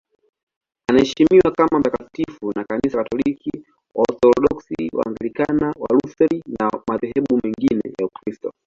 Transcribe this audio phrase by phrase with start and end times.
[0.89, 3.51] Anaheshimiwa kama mtakatifu na Kanisa Katoliki,
[3.95, 8.53] Waorthodoksi, Waanglikana, Walutheri na madhehebu mengine ya Ukristo.